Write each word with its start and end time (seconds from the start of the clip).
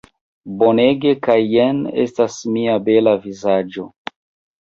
Bonege 0.61 1.11
kaj 1.27 1.35
jen 1.51 1.83
estas 2.03 2.39
mia 2.55 2.79
bela 2.87 3.13
vizaĝo 3.27 3.87